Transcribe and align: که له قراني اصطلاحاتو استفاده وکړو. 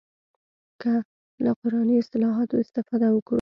که 0.81 0.91
له 1.43 1.51
قراني 1.61 1.95
اصطلاحاتو 2.01 2.55
استفاده 2.63 3.07
وکړو. 3.11 3.29